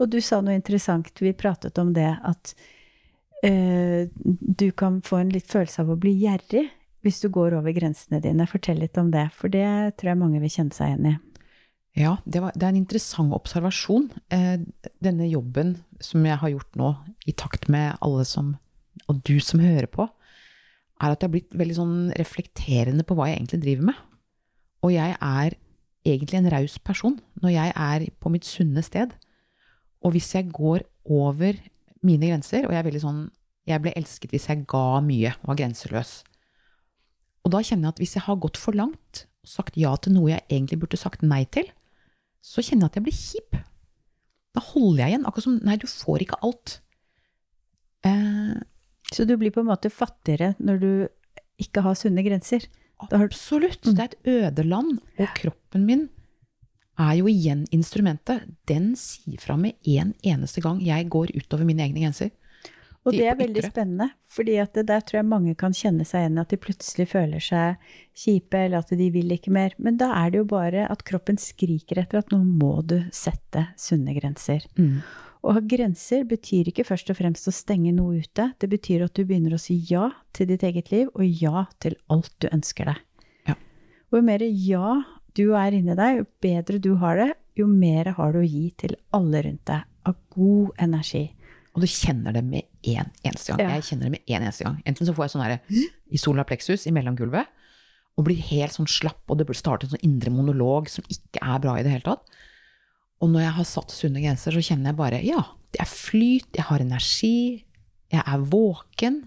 Og 0.01 0.11
du 0.13 0.19
sa 0.21 0.43
noe 0.45 0.57
interessant, 0.57 1.11
vi 1.21 1.33
pratet 1.37 1.79
om 1.81 1.93
det 1.97 2.09
at 2.29 2.53
eh, 3.45 4.09
du 4.13 4.69
kan 4.77 5.01
få 5.05 5.23
en 5.23 5.33
litt 5.33 5.49
følelse 5.49 5.83
av 5.83 5.95
å 5.95 6.01
bli 6.01 6.13
gjerrig 6.21 6.67
hvis 7.07 7.23
du 7.23 7.31
går 7.33 7.57
over 7.59 7.75
grensene 7.75 8.21
dine. 8.23 8.49
Fortell 8.51 8.81
litt 8.83 8.99
om 9.01 9.13
det, 9.15 9.29
for 9.37 9.53
det 9.53 9.67
tror 9.97 10.13
jeg 10.13 10.21
mange 10.21 10.43
vil 10.43 10.53
kjenne 10.53 10.77
seg 10.77 10.93
igjen 10.93 11.11
i. 11.15 11.17
Ja, 11.97 12.19
det, 12.29 12.43
var, 12.45 12.53
det 12.53 12.67
er 12.67 12.75
en 12.75 12.83
interessant 12.83 13.33
observasjon. 13.33 14.11
Eh, 14.35 14.59
denne 15.01 15.31
jobben 15.31 15.79
som 16.05 16.27
jeg 16.29 16.37
har 16.43 16.53
gjort 16.53 16.77
nå, 16.77 16.93
i 17.25 17.33
takt 17.33 17.71
med 17.73 17.97
alle 18.05 18.27
som, 18.29 18.53
og 19.09 19.23
du 19.25 19.39
som 19.41 19.63
hører 19.65 19.89
på, 19.89 20.05
er 20.97 21.13
at 21.13 21.21
jeg 21.21 21.29
har 21.29 21.35
blitt 21.35 21.57
veldig 21.57 21.77
sånn 21.77 21.97
reflekterende 22.17 23.05
på 23.07 23.17
hva 23.17 23.29
jeg 23.31 23.41
egentlig 23.41 23.63
driver 23.65 23.89
med. 23.91 24.03
Og 24.87 24.95
jeg 24.95 25.17
er 25.17 25.57
egentlig 26.07 26.39
en 26.39 26.51
raus 26.53 26.77
person 26.79 27.19
når 27.43 27.55
jeg 27.57 27.75
er 27.75 28.07
på 28.23 28.33
mitt 28.33 28.49
sunne 28.49 28.85
sted. 28.85 29.13
Og 30.05 30.15
hvis 30.15 30.33
jeg 30.37 30.53
går 30.55 30.87
over 31.05 31.59
mine 32.07 32.31
grenser, 32.31 32.67
og 32.67 32.75
jeg 32.75 32.83
er 32.83 32.89
veldig 32.91 33.05
sånn 33.05 33.27
Jeg 33.67 33.83
ble 33.83 33.91
elsket 33.99 34.31
hvis 34.31 34.45
jeg 34.47 34.61
ga 34.71 35.01
mye 35.03 35.33
og 35.41 35.49
var 35.51 35.57
grenseløs. 35.59 36.11
Og 37.43 37.51
da 37.51 37.59
kjenner 37.67 37.89
jeg 37.89 37.95
at 37.97 38.03
hvis 38.03 38.13
jeg 38.15 38.23
har 38.23 38.37
gått 38.39 38.61
for 38.63 38.79
langt 38.79 39.25
sagt 39.43 39.75
ja 39.75 39.91
til 39.99 40.15
noe 40.15 40.31
jeg 40.31 40.45
egentlig 40.47 40.79
burde 40.85 41.01
sagt 41.01 41.25
nei 41.27 41.41
til, 41.51 41.67
så 42.47 42.63
kjenner 42.63 42.87
jeg 42.87 42.93
at 42.93 42.99
jeg 43.01 43.07
blir 43.09 43.19
kjip. 43.19 43.59
Da 44.55 44.63
holder 44.69 45.03
jeg 45.03 45.13
igjen. 45.13 45.27
Akkurat 45.27 45.47
som 45.49 45.59
Nei, 45.67 45.77
du 45.83 45.89
får 45.91 46.23
ikke 46.23 46.39
alt. 46.47 46.77
Eh, 48.07 48.55
Så 49.13 49.25
du 49.25 49.37
blir 49.39 49.55
på 49.55 49.63
en 49.63 49.71
måte 49.71 49.93
fattigere 49.93 50.55
når 50.59 50.83
du 50.83 50.91
ikke 51.63 51.85
har 51.87 51.97
sunne 51.99 52.25
grenser. 52.27 52.67
Absolutt. 53.13 53.85
Det 53.85 54.01
er 54.01 54.11
et 54.11 54.31
ødeland. 54.33 54.99
Og 55.21 55.29
kroppen 55.37 55.87
min 55.89 56.09
er 57.01 57.19
jo 57.19 57.29
igjen 57.29 57.67
instrumentet. 57.75 58.49
Den 58.69 58.95
sier 58.99 59.41
fra 59.43 59.59
med 59.61 59.77
en 59.85 60.15
eneste 60.25 60.65
gang 60.65 60.81
jeg 60.85 61.09
går 61.13 61.35
utover 61.37 61.69
mine 61.69 61.85
egne 61.85 62.03
grenser. 62.07 62.33
Og 63.07 63.15
det 63.15 63.29
er 63.31 63.37
veldig 63.39 63.63
spennende, 63.63 64.09
for 64.27 64.43
der 64.43 65.03
tror 65.07 65.21
jeg 65.21 65.29
mange 65.31 65.53
kan 65.59 65.75
kjenne 65.77 66.03
seg 66.03 66.25
igjen 66.25 66.41
at 66.43 66.51
de 66.51 66.59
plutselig 66.59 67.05
føler 67.13 67.45
seg 67.45 67.77
kjipe, 68.19 68.59
eller 68.59 68.83
at 68.83 68.91
de 68.99 69.07
vil 69.15 69.31
ikke 69.31 69.53
mer. 69.55 69.77
Men 69.79 70.01
da 70.01 70.09
er 70.25 70.33
det 70.35 70.41
jo 70.41 70.49
bare 70.51 70.89
at 70.91 71.05
kroppen 71.07 71.39
skriker 71.39 72.03
etter 72.03 72.25
at 72.25 72.35
nå 72.35 72.41
må 72.43 72.81
du 72.83 72.99
sette 73.15 73.69
sunne 73.79 74.17
grenser. 74.17 74.67
Mm. 74.75 75.05
Å 75.47 75.53
ha 75.55 75.61
grenser 75.63 76.25
betyr 76.27 76.73
ikke 76.73 76.85
først 76.89 77.13
og 77.13 77.21
fremst 77.21 77.47
å 77.47 77.53
stenge 77.55 77.93
noe 77.95 78.19
ute. 78.25 78.49
Det 78.59 78.67
betyr 78.67 79.05
at 79.05 79.15
du 79.15 79.23
begynner 79.23 79.55
å 79.55 79.61
si 79.63 79.77
ja 79.87 80.09
til 80.35 80.49
ditt 80.51 80.65
eget 80.67 80.91
liv, 80.91 81.11
og 81.15 81.23
ja 81.23 81.69
til 81.83 81.95
alt 82.11 82.33
du 82.43 82.49
ønsker 82.51 82.91
deg. 82.91 82.99
Ja. 83.47 83.55
Og 84.11 84.19
jo 84.19 84.25
mer 84.27 84.43
ja 84.43 84.89
du 85.39 85.45
er 85.55 85.77
inni 85.77 85.95
deg, 85.95 86.19
jo 86.19 86.27
bedre 86.43 86.81
du 86.83 86.97
har 86.99 87.21
det, 87.21 87.29
jo 87.55 87.69
mer 87.71 88.11
har 88.17 88.35
du 88.35 88.41
å 88.41 88.47
gi 88.47 88.65
til 88.81 88.97
alle 89.15 89.45
rundt 89.47 89.63
deg 89.71 89.87
av 90.11 90.17
god 90.35 90.83
energi. 90.83 91.23
Og 91.77 91.85
du 91.85 91.87
kjenner 91.93 92.35
det 92.35 92.43
med 92.43 92.67
en 92.89 93.13
eneste 93.23 93.53
gang. 93.53 93.63
Ja. 93.63 93.77
Jeg 93.77 93.87
kjenner 93.91 94.09
det 94.09 94.17
med 94.17 94.25
en 94.25 94.41
eneste 94.41 94.67
gang. 94.67 94.81
Enten 94.89 95.07
så 95.07 95.15
får 95.15 95.27
jeg 95.27 95.35
sånn 95.37 95.45
herre 95.45 95.61
i 96.11 96.21
solar 96.21 96.49
plexus, 96.49 96.89
i 96.89 96.95
mellomgulvet, 96.97 97.53
og 98.17 98.27
blir 98.27 98.41
helt 98.49 98.75
sånn 98.75 98.89
slapp, 98.91 99.23
og 99.29 99.39
det 99.39 99.47
starter 99.55 99.87
en 99.87 99.95
sånn 99.95 100.07
indre 100.09 100.33
monolog 100.33 100.91
som 100.91 101.07
ikke 101.13 101.45
er 101.45 101.63
bra 101.63 101.77
i 101.77 101.87
det 101.87 101.93
hele 101.93 102.09
tatt. 102.09 102.39
Og 103.25 103.31
når 103.33 103.47
jeg 103.47 103.55
har 103.59 103.69
satt 103.69 103.95
sunne 103.95 104.21
grenser, 104.21 104.53
så 104.53 104.65
kjenner 104.65 104.93
jeg 104.93 104.99
bare 104.99 105.23
ja, 105.25 105.41
det 105.73 105.81
er 105.85 105.89
flyt, 105.91 106.51
jeg 106.57 106.67
har 106.69 106.85
energi, 106.85 107.39
jeg 108.13 108.23
er 108.23 108.45
våken. 108.53 109.23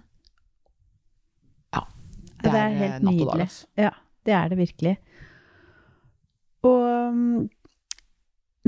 Ja. 1.76 1.84
Det, 2.40 2.44
Det 2.44 2.52
er 2.52 2.60
er, 2.60 2.78
helt 2.82 2.94
eh, 2.94 3.06
natt 3.08 3.24
og 3.24 3.32
dag, 3.32 3.46
altså. 3.48 3.72
Ja, 3.80 3.94
det 4.26 4.36
er 4.38 4.52
det 4.52 4.60
virkelig. 4.60 4.98
Og 6.70 7.50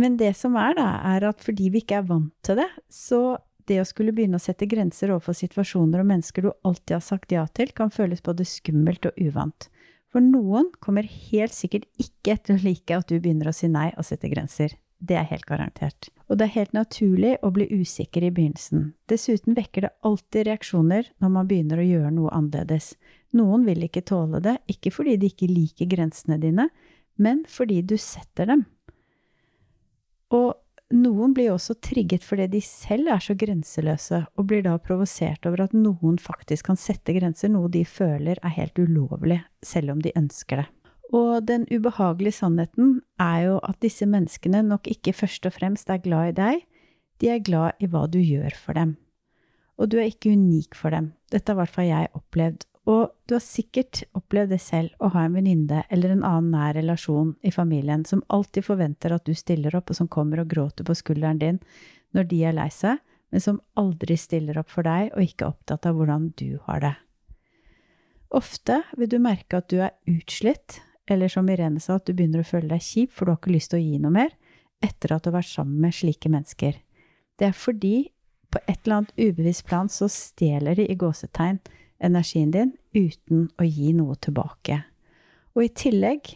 Men 0.01 0.15
det 0.17 0.31
som 0.39 0.55
er, 0.55 0.73
da, 0.77 0.87
er 1.13 1.27
at 1.27 1.43
fordi 1.43 1.69
vi 1.69 1.81
ikke 1.83 1.99
er 1.99 2.07
vant 2.07 2.33
til 2.47 2.57
det, 2.57 2.69
så 2.89 3.37
det 3.69 3.81
å 3.81 3.85
skulle 3.85 4.13
begynne 4.15 4.39
å 4.39 4.41
sette 4.41 4.65
grenser 4.65 5.11
overfor 5.13 5.35
situasjoner 5.37 6.01
og 6.01 6.07
mennesker 6.09 6.47
du 6.47 6.51
alltid 6.65 6.95
har 6.95 7.03
sagt 7.05 7.35
ja 7.35 7.43
til, 7.53 7.73
kan 7.75 7.91
føles 7.93 8.23
både 8.25 8.47
skummelt 8.47 9.05
og 9.05 9.19
uvant. 9.21 9.67
For 10.11 10.23
noen 10.23 10.71
kommer 10.83 11.07
helt 11.07 11.55
sikkert 11.55 11.85
ikke 12.01 12.35
til 12.41 12.57
å 12.57 12.63
like 12.65 12.97
at 12.97 13.11
du 13.11 13.19
begynner 13.19 13.51
å 13.51 13.55
si 13.55 13.69
nei 13.71 13.91
og 13.95 14.07
sette 14.07 14.31
grenser. 14.31 14.73
Det 15.01 15.17
er 15.17 15.25
helt 15.31 15.48
garantert. 15.50 16.12
Og 16.29 16.38
det 16.38 16.46
er 16.46 16.58
helt 16.60 16.75
naturlig 16.77 17.34
å 17.41 17.50
bli 17.53 17.65
usikker 17.74 18.22
i 18.24 18.29
begynnelsen. 18.31 18.91
Dessuten 19.10 19.58
vekker 19.58 19.88
det 19.88 19.96
alltid 20.05 20.46
reaksjoner 20.48 21.10
når 21.24 21.31
man 21.34 21.50
begynner 21.50 21.81
å 21.81 21.88
gjøre 21.88 22.12
noe 22.13 22.34
annerledes. 22.38 22.93
Noen 23.34 23.65
vil 23.65 23.81
ikke 23.88 24.05
tåle 24.05 24.43
det, 24.46 24.60
ikke 24.70 24.93
fordi 24.93 25.17
de 25.17 25.31
ikke 25.31 25.50
liker 25.50 25.89
grensene 25.89 26.38
dine, 26.41 26.67
men 27.17 27.41
fordi 27.50 27.81
du 27.81 27.96
setter 27.98 28.51
dem. 28.53 28.67
Og 30.31 30.53
noen 30.91 31.34
blir 31.34 31.53
også 31.53 31.77
trigget 31.84 32.25
fordi 32.27 32.48
de 32.51 32.62
selv 32.63 33.10
er 33.15 33.24
så 33.24 33.36
grenseløse, 33.39 34.22
og 34.38 34.48
blir 34.51 34.62
da 34.67 34.75
provosert 34.84 35.48
over 35.50 35.65
at 35.65 35.74
noen 35.75 36.20
faktisk 36.22 36.70
kan 36.70 36.79
sette 36.79 37.15
grenser, 37.17 37.50
noe 37.50 37.72
de 37.72 37.84
føler 37.88 38.38
er 38.38 38.55
helt 38.60 38.77
ulovlig, 38.79 39.41
selv 39.65 39.96
om 39.96 40.03
de 40.03 40.13
ønsker 40.20 40.62
det. 40.62 40.70
Og 41.11 41.43
den 41.47 41.65
ubehagelige 41.67 42.39
sannheten 42.39 43.01
er 43.19 43.39
jo 43.49 43.59
at 43.67 43.81
disse 43.83 44.07
menneskene 44.07 44.63
nok 44.63 44.87
ikke 44.87 45.13
først 45.13 45.45
og 45.49 45.57
fremst 45.57 45.89
er 45.91 46.03
glad 46.03 46.31
i 46.31 46.37
deg, 46.39 46.65
de 47.19 47.29
er 47.29 47.43
glad 47.43 47.83
i 47.83 47.89
hva 47.91 48.07
du 48.09 48.17
gjør 48.19 48.55
for 48.55 48.79
dem. 48.79 48.95
Og 49.77 49.91
du 49.91 49.97
er 49.99 50.09
ikke 50.09 50.31
unik 50.33 50.77
for 50.77 50.93
dem. 50.93 51.11
Dette 51.31 51.51
har 51.51 51.57
i 51.57 51.61
hvert 51.61 51.75
fall 51.75 51.89
jeg 51.89 52.11
opplevd. 52.17 52.65
Og 52.89 53.11
du 53.29 53.35
har 53.35 53.43
sikkert 53.43 54.03
opplevd 54.17 54.55
det 54.55 54.61
selv 54.63 55.03
å 55.03 55.11
ha 55.13 55.27
en 55.27 55.35
venninne 55.37 55.83
eller 55.93 56.15
en 56.15 56.23
annen 56.25 56.49
nær 56.55 56.73
relasjon 56.79 57.35
i 57.45 57.53
familien 57.53 58.05
som 58.09 58.23
alltid 58.33 58.65
forventer 58.65 59.13
at 59.13 59.27
du 59.27 59.35
stiller 59.37 59.75
opp, 59.77 59.91
og 59.91 59.99
som 59.99 60.09
kommer 60.09 60.41
og 60.41 60.49
gråter 60.49 60.87
på 60.87 60.97
skulderen 60.97 61.41
din 61.41 61.59
når 62.15 62.27
de 62.31 62.41
er 62.47 62.57
lei 62.57 62.69
seg, 62.73 62.97
men 63.31 63.43
som 63.43 63.61
aldri 63.79 64.17
stiller 64.19 64.57
opp 64.59 64.71
for 64.73 64.87
deg 64.87 65.13
og 65.13 65.23
ikke 65.23 65.45
er 65.45 65.53
opptatt 65.53 65.87
av 65.87 65.97
hvordan 65.97 66.31
du 66.41 66.57
har 66.65 66.81
det. 66.83 66.95
Ofte 68.31 68.81
vil 68.97 69.11
du 69.11 69.19
merke 69.21 69.59
at 69.61 69.69
du 69.71 69.77
er 69.83 69.93
utslitt, 70.09 70.79
eller 71.10 71.31
som 71.31 71.50
Irene 71.50 71.81
sa, 71.81 71.98
at 71.98 72.08
du 72.08 72.13
begynner 72.13 72.43
å 72.43 72.48
føle 72.48 72.70
deg 72.72 72.84
kjip, 72.86 73.12
for 73.13 73.25
du 73.25 73.34
har 73.34 73.39
ikke 73.41 73.55
lyst 73.55 73.74
til 73.74 73.81
å 73.81 73.84
gi 73.84 74.00
noe 74.01 74.15
mer, 74.15 74.34
etter 74.81 75.13
at 75.13 75.24
du 75.24 75.31
har 75.31 75.39
vært 75.39 75.51
sammen 75.51 75.81
med 75.84 75.96
slike 75.96 76.31
mennesker. 76.31 76.77
Det 77.38 77.48
er 77.50 77.58
fordi 77.58 77.96
på 78.51 78.60
et 78.67 78.79
eller 78.84 79.01
annet 79.01 79.13
ubevisst 79.17 79.65
plan 79.67 79.89
så 79.89 80.10
stjeler 80.12 80.77
de 80.77 80.88
i 80.91 80.98
gåsetegn 81.00 81.62
energien 82.03 82.51
din 82.51 82.74
uten 82.98 83.48
å 83.62 83.67
gi 83.67 83.93
noe 83.96 84.17
tilbake. 84.20 84.81
Og 85.55 85.65
i 85.65 85.74
tillegg 85.75 86.34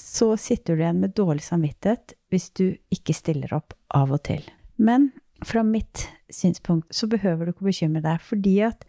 så 0.00 0.32
sitter 0.40 0.76
du 0.76 0.84
igjen 0.84 1.02
med 1.02 1.14
dårlig 1.18 1.44
samvittighet 1.44 2.14
hvis 2.32 2.48
du 2.56 2.64
ikke 2.94 3.14
stiller 3.16 3.52
opp 3.56 3.74
av 3.94 4.12
og 4.14 4.22
til. 4.26 4.42
Men 4.80 5.10
fra 5.44 5.62
mitt 5.66 6.06
synspunkt 6.32 6.94
så 6.94 7.08
behøver 7.10 7.46
du 7.46 7.54
ikke 7.54 7.68
bekymre 7.68 8.02
deg, 8.04 8.20
fordi 8.22 8.60
at 8.64 8.84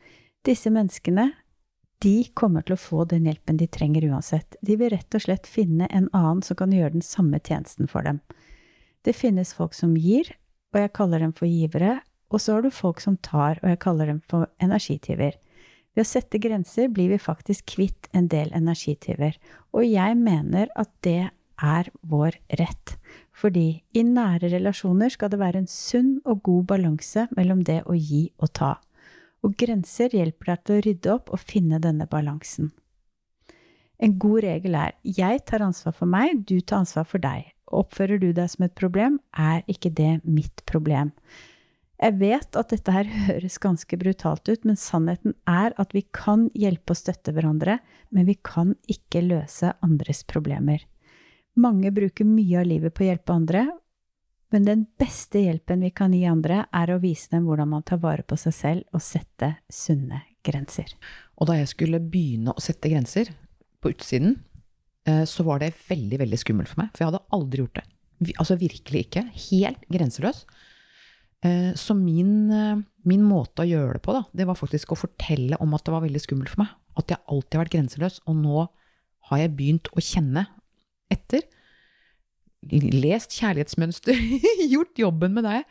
disse 0.48 0.72
menneskene 0.74 1.30
de 2.02 2.16
kommer 2.34 2.66
til 2.66 2.76
å 2.76 2.82
få 2.82 3.06
den 3.10 3.28
hjelpen 3.30 3.60
de 3.60 3.68
trenger 3.70 4.08
uansett. 4.10 4.58
De 4.66 4.78
vil 4.80 4.92
rett 4.94 5.18
og 5.18 5.24
slett 5.26 5.50
finne 5.50 5.90
en 5.94 6.10
annen 6.18 6.42
som 6.46 6.58
kan 6.58 6.74
gjøre 6.74 6.96
den 6.96 7.06
samme 7.06 7.40
tjenesten 7.40 7.90
for 7.92 8.06
dem. 8.08 8.22
Det 9.06 9.14
finnes 9.18 9.54
folk 9.58 9.76
som 9.78 9.94
gir, 9.98 10.30
og 10.74 10.82
jeg 10.82 10.94
kaller 10.98 11.22
dem 11.22 11.34
for 11.38 11.50
givere, 11.50 12.00
og 12.32 12.42
så 12.42 12.56
har 12.56 12.66
du 12.66 12.72
folk 12.74 13.02
som 13.04 13.18
tar, 13.22 13.60
og 13.62 13.74
jeg 13.74 13.82
kaller 13.84 14.10
dem 14.10 14.22
for 14.30 14.50
energityver. 14.64 15.38
Ved 15.92 16.06
å 16.06 16.08
sette 16.08 16.40
grenser 16.40 16.88
blir 16.94 17.12
vi 17.12 17.20
faktisk 17.20 17.74
kvitt 17.74 18.08
en 18.16 18.30
del 18.32 18.54
energityver, 18.56 19.36
og 19.76 19.86
jeg 19.86 20.18
mener 20.18 20.72
at 20.80 20.92
det 21.04 21.32
er 21.62 21.90
vår 22.08 22.38
rett. 22.60 22.96
Fordi 23.36 23.82
i 23.94 24.04
nære 24.06 24.52
relasjoner 24.54 25.12
skal 25.14 25.32
det 25.34 25.42
være 25.42 25.64
en 25.64 25.70
sunn 25.70 26.16
og 26.26 26.42
god 26.48 26.70
balanse 26.72 27.28
mellom 27.36 27.66
det 27.68 27.82
å 27.86 27.98
gi 27.98 28.30
og 28.40 28.54
ta. 28.58 28.78
Og 29.42 29.56
grenser 29.58 30.14
hjelper 30.14 30.54
deg 30.54 30.64
til 30.64 30.76
å 30.76 30.84
rydde 30.86 31.14
opp 31.16 31.32
og 31.34 31.42
finne 31.42 31.82
denne 31.82 32.08
balansen. 32.10 32.72
En 34.02 34.18
god 34.22 34.42
regel 34.46 34.76
er 34.78 34.96
jeg 35.06 35.44
tar 35.46 35.62
ansvar 35.66 35.94
for 35.98 36.10
meg, 36.10 36.44
du 36.50 36.60
tar 36.62 36.82
ansvar 36.82 37.06
for 37.10 37.22
deg. 37.22 37.52
Oppfører 37.72 38.20
du 38.22 38.32
deg 38.36 38.50
som 38.50 38.66
et 38.66 38.76
problem, 38.78 39.20
er 39.38 39.62
ikke 39.70 39.94
det 39.94 40.20
mitt 40.26 40.64
problem. 40.70 41.14
Jeg 42.02 42.18
vet 42.18 42.58
at 42.58 42.72
dette 42.74 42.94
her 42.96 43.10
høres 43.28 43.60
ganske 43.62 43.98
brutalt 44.02 44.50
ut, 44.50 44.66
men 44.66 44.80
sannheten 44.80 45.36
er 45.50 45.76
at 45.82 45.94
vi 45.94 46.04
kan 46.18 46.48
hjelpe 46.58 46.96
og 46.96 47.02
støtte 47.02 47.34
hverandre, 47.36 47.78
men 48.10 48.26
vi 48.30 48.40
kan 48.42 48.74
ikke 48.90 49.22
løse 49.28 49.76
andres 49.86 50.26
problemer. 50.26 50.82
Mange 51.62 51.92
bruker 51.94 52.26
mye 52.26 52.62
av 52.62 52.70
livet 52.70 52.96
på 52.96 53.04
å 53.04 53.10
hjelpe 53.12 53.36
andre, 53.36 53.66
Men 54.52 54.66
den 54.68 54.86
beste 55.00 55.40
hjelpen 55.40 55.84
vi 55.86 55.94
kan 55.96 56.14
gi 56.16 56.26
andre, 56.28 56.66
er 56.76 56.92
å 56.92 57.00
vise 57.00 57.32
dem 57.32 57.46
hvordan 57.48 57.70
man 57.72 57.86
tar 57.88 58.02
vare 58.04 58.26
på 58.28 58.36
seg 58.40 58.56
selv 58.56 58.96
og 58.96 59.04
sette 59.06 59.54
sunne 59.72 60.26
grenser. 60.44 60.92
Og 61.40 61.48
da 61.48 61.56
jeg 61.60 61.72
skulle 61.72 62.02
begynne 62.04 62.52
å 62.54 62.64
sette 62.64 62.92
grenser 62.92 63.32
på 63.82 63.94
utsiden, 63.94 64.42
eh, 65.08 65.24
så 65.30 65.46
var 65.48 65.62
det 65.62 65.72
veldig, 65.88 66.20
veldig 66.20 66.40
skummelt 66.42 66.72
for 66.72 66.84
meg. 66.84 66.92
For 66.92 67.04
jeg 67.04 67.12
hadde 67.12 67.24
aldri 67.38 67.64
gjort 67.64 67.80
det. 67.80 67.86
Altså 68.36 68.60
virkelig 68.60 69.06
ikke. 69.08 69.24
Helt 69.48 69.88
grenseløs. 69.90 70.44
Eh, 71.44 71.72
Så 71.74 71.96
min, 71.98 72.52
eh, 72.52 72.84
min 73.06 73.24
måte 73.24 73.64
å 73.64 73.70
gjøre 73.70 73.94
det 73.94 74.04
på, 74.04 74.14
da, 74.14 74.26
det 74.36 74.46
var 74.46 74.60
faktisk 74.60 74.92
å 74.92 75.00
fortelle 75.00 75.58
om 75.60 75.74
at 75.74 75.86
det 75.86 75.96
var 75.96 76.04
veldig 76.04 76.22
skummelt 76.22 76.50
for 76.50 76.66
meg. 76.66 76.76
At 76.98 77.08
jeg 77.08 77.24
alltid 77.28 77.58
har 77.58 77.66
vært 77.66 77.78
grenseløs. 77.78 78.20
Og 78.28 78.36
nå 78.36 78.68
har 79.32 79.38
jeg 79.38 79.56
begynt 79.56 79.88
å 79.96 80.04
kjenne 80.04 80.48
etter. 81.10 81.42
Lest 82.70 83.34
kjærlighetsmønster, 83.40 84.14
gjort 84.74 85.00
jobben 85.02 85.34
med 85.34 85.44
det. 85.48 85.64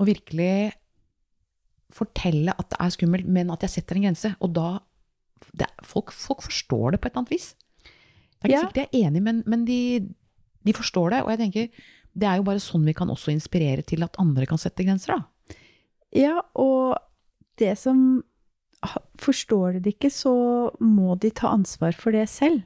Og 0.00 0.06
virkelig 0.08 0.72
fortelle 1.92 2.54
at 2.56 2.70
det 2.72 2.78
er 2.80 2.92
skummelt, 2.94 3.28
men 3.28 3.50
at 3.52 3.60
jeg 3.66 3.74
setter 3.74 3.98
en 3.98 4.06
grense. 4.08 4.30
Og 4.40 4.54
da 4.56 4.78
det, 5.58 5.68
folk, 5.84 6.12
folk 6.16 6.40
forstår 6.46 6.94
det 6.94 7.00
på 7.02 7.08
et 7.10 7.12
eller 7.12 7.24
annet 7.26 7.34
vis. 7.34 7.50
Det 7.84 8.46
er 8.46 8.48
ikke 8.48 8.54
Ja. 8.56 8.60
sikkert 8.64 8.78
de 8.78 8.84
er 8.86 9.06
enig, 9.08 9.22
men, 9.22 9.42
men 9.46 9.64
de, 9.68 9.78
de 10.64 10.72
forstår 10.72 11.10
det. 11.12 11.20
Og 11.26 11.30
jeg 11.34 11.38
tenker, 11.42 11.68
det 12.16 12.28
er 12.28 12.40
jo 12.40 12.46
bare 12.48 12.62
sånn 12.64 12.86
vi 12.88 12.94
kan 12.96 13.10
også 13.12 13.32
inspirere 13.34 13.84
til 13.86 14.02
at 14.06 14.16
andre 14.22 14.46
kan 14.48 14.58
sette 14.60 14.84
grenser, 14.88 15.18
da. 15.20 15.56
Ja, 16.16 16.40
og 16.56 16.96
det 17.60 17.76
som 17.80 18.22
Forstår 19.22 19.76
de 19.76 19.80
det 19.84 19.92
ikke, 19.94 20.08
så 20.10 20.32
må 20.82 21.12
de 21.22 21.28
ta 21.30 21.52
ansvar 21.54 21.94
for 21.94 22.10
det 22.10 22.24
selv. 22.28 22.64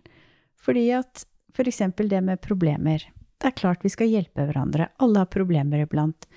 Fordi 0.56 0.86
at 0.96 1.26
for 1.52 1.68
eksempel 1.68 2.08
det 2.08 2.22
med 2.24 2.40
problemer. 2.40 3.02
Det 3.40 3.50
er 3.50 3.58
klart 3.58 3.84
vi 3.84 3.92
skal 3.92 4.10
hjelpe 4.10 4.46
hverandre. 4.48 4.88
Alle 5.02 5.22
har 5.22 5.32
problemer 5.32 5.84
iblant. 5.84 6.28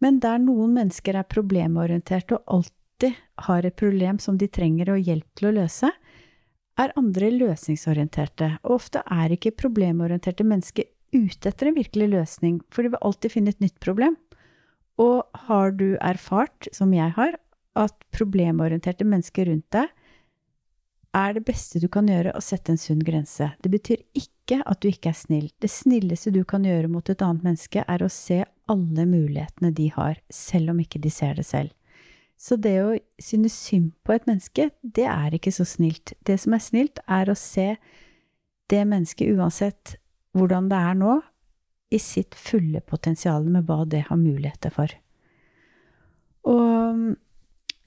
Men 0.00 0.20
der 0.22 0.38
noen 0.40 0.72
mennesker 0.76 1.18
er 1.18 1.28
problemorienterte 1.28 2.38
og 2.38 2.60
alltid 2.60 3.18
har 3.46 3.66
et 3.66 3.76
problem 3.80 4.20
som 4.22 4.38
de 4.40 4.48
trenger 4.48 4.92
å 4.92 5.00
hjelp 5.00 5.26
til 5.36 5.50
å 5.50 5.56
løse, 5.62 5.90
er 6.80 6.94
andre 6.96 7.28
løsningsorienterte. 7.34 8.54
Og 8.64 8.78
ofte 8.78 9.02
er 9.04 9.34
ikke 9.34 9.56
problemorienterte 9.58 10.46
mennesker 10.46 10.88
ute 11.12 11.50
etter 11.50 11.68
en 11.68 11.76
virkelig 11.76 12.08
løsning, 12.14 12.60
for 12.70 12.86
de 12.86 12.94
vil 12.94 13.04
alltid 13.04 13.34
finne 13.34 13.52
et 13.52 13.64
nytt 13.64 13.78
problem. 13.82 14.16
Og 15.00 15.26
har 15.48 15.74
du 15.76 15.96
erfart, 15.96 16.70
som 16.76 16.92
jeg 16.94 17.12
har, 17.16 17.36
at 17.78 17.96
problemorienterte 18.14 19.06
mennesker 19.06 19.48
rundt 19.50 19.68
deg 19.74 19.90
er 21.16 21.34
det 21.34 21.42
beste 21.46 21.80
du 21.82 21.88
kan 21.90 22.08
gjøre 22.08 22.34
å 22.36 22.42
sette 22.44 22.72
en 22.72 22.78
sunn 22.78 23.02
grense. 23.02 23.50
Det 23.62 23.70
betyr 23.72 24.02
ikke 24.16 24.60
at 24.62 24.80
du 24.82 24.88
ikke 24.90 25.10
er 25.10 25.18
snill. 25.18 25.48
Det 25.58 25.70
snilleste 25.70 26.32
du 26.34 26.42
kan 26.48 26.64
gjøre 26.66 26.90
mot 26.90 27.10
et 27.10 27.22
annet 27.24 27.46
menneske, 27.46 27.82
er 27.82 28.04
å 28.04 28.10
se 28.12 28.44
alle 28.70 29.06
mulighetene 29.10 29.72
de 29.74 29.88
har, 29.96 30.20
selv 30.30 30.74
om 30.74 30.82
ikke 30.82 31.02
de 31.02 31.10
ser 31.10 31.34
det 31.38 31.46
selv. 31.48 31.74
Så 32.40 32.56
det 32.56 32.76
å 32.80 32.94
synes 33.20 33.56
synd 33.58 33.90
på 34.06 34.14
et 34.14 34.28
menneske, 34.28 34.70
det 34.80 35.08
er 35.10 35.34
ikke 35.36 35.52
så 35.52 35.66
snilt. 35.68 36.14
Det 36.24 36.38
som 36.40 36.54
er 36.56 36.62
snilt, 36.64 37.02
er 37.04 37.28
å 37.28 37.36
se 37.36 37.74
det 38.70 38.84
mennesket, 38.86 39.34
uansett 39.34 39.96
hvordan 40.38 40.70
det 40.70 40.78
er 40.78 40.96
nå, 40.96 41.18
i 41.90 41.98
sitt 41.98 42.36
fulle 42.38 42.78
potensial 42.86 43.48
med 43.50 43.66
hva 43.66 43.82
det 43.82 44.04
har 44.06 44.18
muligheter 44.18 44.70
for. 44.70 44.92
Og 46.46 47.16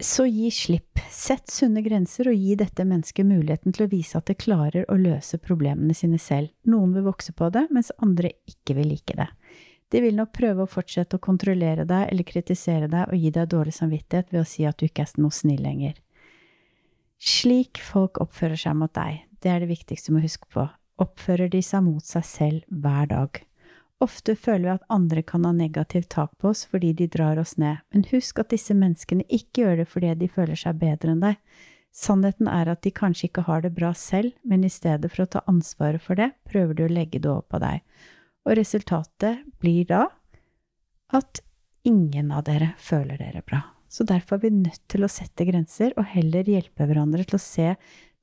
så 0.03 0.25
gi 0.27 0.51
slipp. 0.51 0.99
Sett 1.11 1.49
sunne 1.51 1.81
grenser 1.81 2.27
og 2.29 2.37
gi 2.37 2.55
dette 2.59 2.85
mennesket 2.87 3.27
muligheten 3.27 3.73
til 3.75 3.85
å 3.85 3.91
vise 3.91 4.19
at 4.19 4.27
det 4.29 4.39
klarer 4.41 4.87
å 4.91 4.97
løse 4.99 5.39
problemene 5.41 5.95
sine 5.97 6.19
selv. 6.21 6.51
Noen 6.69 6.93
vil 6.95 7.05
vokse 7.07 7.33
på 7.35 7.49
det, 7.53 7.67
mens 7.73 7.93
andre 8.03 8.33
ikke 8.49 8.75
vil 8.79 8.91
like 8.93 9.15
det. 9.17 9.29
De 9.93 10.01
vil 10.01 10.17
nok 10.17 10.31
prøve 10.33 10.65
å 10.65 10.69
fortsette 10.69 11.19
å 11.19 11.21
kontrollere 11.21 11.85
deg 11.85 12.07
eller 12.09 12.25
kritisere 12.25 12.89
deg 12.89 13.11
og 13.13 13.19
gi 13.19 13.29
deg 13.35 13.51
dårlig 13.51 13.75
samvittighet 13.77 14.31
ved 14.33 14.41
å 14.41 14.47
si 14.49 14.65
at 14.65 14.79
du 14.79 14.87
ikke 14.87 15.05
er 15.05 15.13
noe 15.21 15.35
snill 15.35 15.61
lenger. 15.61 15.99
Slik 17.21 17.79
folk 17.79 18.17
oppfører 18.23 18.59
seg 18.59 18.75
mot 18.75 18.91
deg, 18.97 19.21
det 19.45 19.51
er 19.53 19.61
det 19.61 19.69
viktigste 19.69 20.11
du 20.11 20.17
må 20.17 20.23
huske 20.25 20.49
på, 20.51 20.65
oppfører 21.03 21.51
de 21.53 21.61
seg 21.63 21.85
mot 21.85 22.03
seg 22.03 22.25
selv 22.25 22.65
hver 22.67 23.07
dag. 23.13 23.43
Ofte 24.03 24.35
føler 24.35 24.65
vi 24.65 24.71
at 24.73 24.87
andre 24.91 25.21
kan 25.23 25.45
ha 25.47 25.53
negativt 25.55 26.09
tak 26.11 26.33
på 26.41 26.49
oss 26.51 26.65
fordi 26.67 26.91
de 26.97 27.07
drar 27.11 27.39
oss 27.39 27.55
ned, 27.61 27.79
men 27.93 28.03
husk 28.09 28.41
at 28.41 28.51
disse 28.51 28.75
menneskene 28.75 29.23
ikke 29.29 29.63
gjør 29.63 29.77
det 29.79 29.87
fordi 29.91 30.15
de 30.19 30.31
føler 30.31 30.59
seg 30.59 30.81
bedre 30.81 31.13
enn 31.13 31.23
deg. 31.23 31.37
Sannheten 31.93 32.49
er 32.49 32.71
at 32.71 32.81
de 32.83 32.91
kanskje 32.95 33.29
ikke 33.29 33.45
har 33.47 33.61
det 33.63 33.75
bra 33.77 33.91
selv, 33.95 34.33
men 34.41 34.65
i 34.65 34.71
stedet 34.73 35.11
for 35.13 35.23
å 35.23 35.29
ta 35.35 35.43
ansvaret 35.47 36.01
for 36.01 36.17
det, 36.17 36.31
prøver 36.49 36.79
de 36.79 36.87
å 36.87 36.91
legge 36.91 37.21
det 37.21 37.29
over 37.29 37.45
på 37.53 37.61
deg. 37.61 37.83
Og 38.43 38.57
resultatet 38.57 39.43
blir 39.61 39.85
da 39.91 40.07
at 41.13 41.43
ingen 41.85 42.31
av 42.33 42.47
dere 42.49 42.73
føler 42.81 43.21
dere 43.21 43.43
bra. 43.45 43.61
Så 43.93 44.07
derfor 44.09 44.39
er 44.39 44.47
vi 44.47 44.63
nødt 44.63 44.81
til 44.89 45.05
å 45.05 45.11
sette 45.11 45.45
grenser, 45.45 45.93
og 46.01 46.09
heller 46.15 46.49
hjelpe 46.49 46.87
hverandre 46.89 47.27
til 47.29 47.37
å 47.37 47.43
se 47.43 47.75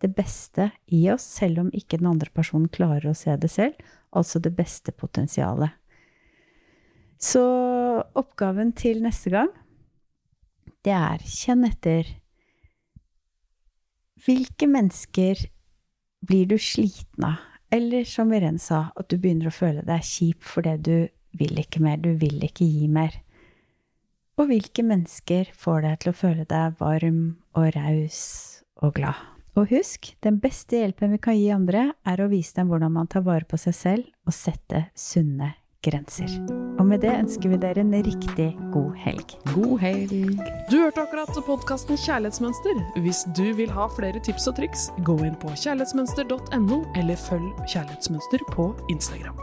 det 0.03 0.11
beste 0.17 0.73
i 0.91 1.05
oss, 1.13 1.23
selv 1.23 1.63
om 1.63 1.71
ikke 1.77 2.01
den 2.01 2.11
andre 2.11 2.33
personen 2.35 2.67
klarer 2.73 3.13
å 3.13 3.17
se 3.17 3.37
det 3.39 3.53
selv, 3.53 3.79
altså 4.17 4.41
det 4.43 4.55
beste 4.57 4.93
potensialet. 4.93 5.77
Så 7.21 7.43
oppgaven 8.17 8.73
til 8.73 9.03
neste 9.05 9.33
gang, 9.33 9.51
det 10.85 10.95
er 10.97 11.21
kjenn 11.29 11.67
etter 11.69 12.09
hvilke 14.25 14.69
mennesker 14.69 15.47
blir 16.25 16.49
du 16.49 16.57
sliten 16.61 17.25
av? 17.25 17.47
Eller 17.71 18.05
som 18.05 18.33
Irén 18.35 18.59
sa, 18.59 18.89
at 18.99 19.09
du 19.09 19.17
begynner 19.17 19.49
å 19.49 19.55
føle 19.55 19.85
deg 19.87 20.03
kjip 20.03 20.43
fordi 20.43 20.73
du 20.83 20.95
vil 21.39 21.61
ikke 21.63 21.83
mer, 21.85 22.01
du 22.03 22.17
vil 22.19 22.43
ikke 22.43 22.67
gi 22.67 22.89
mer. 22.91 23.15
Og 24.41 24.51
hvilke 24.51 24.83
mennesker 24.83 25.53
får 25.55 25.85
deg 25.85 26.01
til 26.03 26.11
å 26.11 26.19
føle 26.19 26.49
deg 26.51 26.81
varm 26.81 27.21
og 27.55 27.71
raus 27.77 28.23
og 28.83 28.97
glad? 28.99 29.40
Og 29.59 29.71
husk, 29.73 30.13
den 30.23 30.39
beste 30.43 30.79
hjelpen 30.79 31.17
vi 31.17 31.23
kan 31.23 31.39
gi 31.39 31.49
andre, 31.55 31.91
er 32.07 32.23
å 32.23 32.29
vise 32.31 32.55
dem 32.61 32.71
hvordan 32.71 32.95
man 32.95 33.11
tar 33.11 33.25
vare 33.27 33.49
på 33.49 33.59
seg 33.59 33.77
selv 33.77 34.29
og 34.29 34.37
sette 34.37 34.87
sunne 34.95 35.55
grenser. 35.85 36.29
Og 36.79 36.87
med 36.89 37.03
det 37.05 37.13
ønsker 37.13 37.53
vi 37.53 37.59
dere 37.61 37.83
en 37.83 37.95
riktig 38.05 38.51
god 38.75 38.95
helg. 39.01 39.35
God 39.55 39.79
helg! 39.83 40.13
Du 40.71 40.77
hørte 40.79 41.05
akkurat 41.05 41.33
podkasten 41.47 41.99
Kjærlighetsmønster. 42.01 42.83
Hvis 43.05 43.25
du 43.37 43.47
vil 43.57 43.73
ha 43.75 43.89
flere 43.97 44.21
tips 44.25 44.49
og 44.53 44.59
triks, 44.61 44.89
gå 45.09 45.17
inn 45.27 45.39
på 45.41 45.53
kjærlighetsmønster.no, 45.57 46.83
eller 47.01 47.25
følg 47.29 47.65
Kjærlighetsmønster 47.67 48.45
på 48.53 48.71
Instagram. 48.93 49.41